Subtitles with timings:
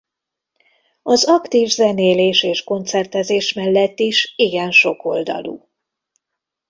[1.03, 5.69] Az aktív zenélés és koncertezés mellett is igen sokoldalú.